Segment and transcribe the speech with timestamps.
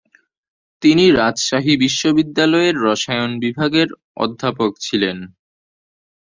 [0.81, 3.89] তিনি রাজশাহী বিশ্ববিদ্যালয়ের রসায়ন বিভাগের
[4.17, 5.17] অধ্যাপক ছিলেন।